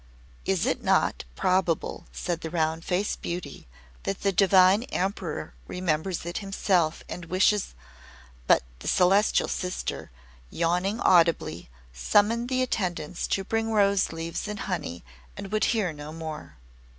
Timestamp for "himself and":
6.39-7.25